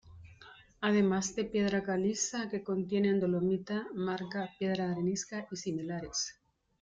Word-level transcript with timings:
Además 0.79 1.35
de 1.35 1.45
piedra 1.45 1.83
caliza, 1.83 2.49
que 2.49 2.63
contienen 2.63 3.19
dolomita, 3.19 3.85
marga, 3.93 4.49
piedra 4.57 4.89
arenisca 4.91 5.45
y 5.51 5.55
similares. 5.55 6.39